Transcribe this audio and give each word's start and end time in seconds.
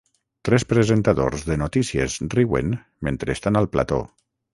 Tres 0.47 0.63
presentadors 0.69 1.43
de 1.49 1.57
notícies 1.63 2.15
riuen 2.37 2.73
mentre 3.09 3.37
estan 3.39 3.61
al 3.61 3.69
plató. 3.77 4.01